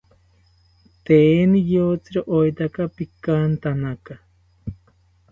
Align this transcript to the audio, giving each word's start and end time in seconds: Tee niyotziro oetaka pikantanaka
Tee 1.05 1.41
niyotziro 1.51 2.21
oetaka 2.35 2.81
pikantanaka 2.95 4.13